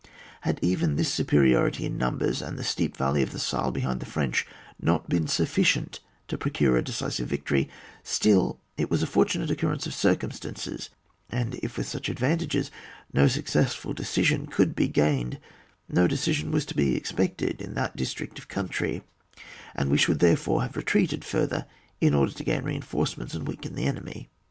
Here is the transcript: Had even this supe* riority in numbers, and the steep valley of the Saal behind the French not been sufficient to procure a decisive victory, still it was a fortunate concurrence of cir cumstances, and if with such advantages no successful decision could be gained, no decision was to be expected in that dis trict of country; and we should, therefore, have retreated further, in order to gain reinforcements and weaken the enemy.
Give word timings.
Had 0.41 0.57
even 0.63 0.95
this 0.95 1.13
supe* 1.13 1.29
riority 1.45 1.81
in 1.81 1.95
numbers, 1.95 2.41
and 2.41 2.57
the 2.57 2.63
steep 2.63 2.97
valley 2.97 3.21
of 3.21 3.31
the 3.31 3.37
Saal 3.37 3.69
behind 3.69 3.99
the 3.99 4.07
French 4.07 4.47
not 4.81 5.07
been 5.07 5.27
sufficient 5.27 5.99
to 6.27 6.39
procure 6.39 6.75
a 6.75 6.81
decisive 6.83 7.27
victory, 7.27 7.69
still 8.01 8.59
it 8.77 8.89
was 8.89 9.03
a 9.03 9.05
fortunate 9.05 9.47
concurrence 9.49 9.85
of 9.85 9.93
cir 9.93 10.15
cumstances, 10.15 10.89
and 11.29 11.53
if 11.61 11.77
with 11.77 11.87
such 11.87 12.09
advantages 12.09 12.71
no 13.13 13.27
successful 13.27 13.93
decision 13.93 14.47
could 14.47 14.75
be 14.75 14.87
gained, 14.87 15.37
no 15.87 16.07
decision 16.07 16.49
was 16.49 16.65
to 16.65 16.73
be 16.75 16.95
expected 16.95 17.61
in 17.61 17.75
that 17.75 17.95
dis 17.95 18.11
trict 18.11 18.39
of 18.39 18.47
country; 18.47 19.03
and 19.75 19.91
we 19.91 19.99
should, 19.99 20.17
therefore, 20.17 20.63
have 20.63 20.75
retreated 20.75 21.23
further, 21.23 21.67
in 21.99 22.15
order 22.15 22.31
to 22.31 22.43
gain 22.43 22.63
reinforcements 22.63 23.35
and 23.35 23.47
weaken 23.47 23.75
the 23.75 23.85
enemy. 23.85 24.29